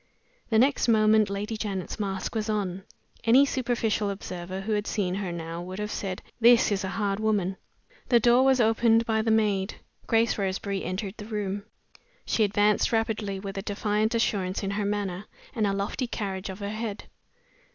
The 0.49 0.57
next 0.57 0.87
moment 0.87 1.29
Lady 1.29 1.55
Janet's 1.55 1.99
mask 1.99 2.33
was 2.33 2.49
on. 2.49 2.81
Any 3.23 3.45
superficial 3.45 4.09
observer 4.09 4.61
who 4.61 4.71
had 4.71 4.87
seen 4.87 5.13
her 5.13 5.31
now 5.31 5.61
would 5.61 5.77
have 5.77 5.91
said, 5.91 6.23
"This 6.39 6.71
is 6.71 6.83
a 6.83 6.87
hard 6.97 7.19
woman!" 7.19 7.55
The 8.09 8.19
door 8.19 8.43
was 8.43 8.59
opened 8.59 9.05
by 9.05 9.21
the 9.21 9.29
maid. 9.29 9.75
Grace 10.07 10.39
Roseberry 10.39 10.83
entered 10.83 11.13
the 11.17 11.25
room. 11.25 11.65
She 12.25 12.43
advanced 12.43 12.91
rapidly, 12.91 13.39
with 13.39 13.59
a 13.59 13.61
defiant 13.61 14.15
assurance 14.15 14.63
in 14.63 14.71
her 14.71 14.85
manner, 14.85 15.25
and 15.53 15.67
a 15.67 15.71
lofty 15.71 16.07
carriage 16.07 16.49
of 16.49 16.61
her 16.61 16.69
head. 16.71 17.03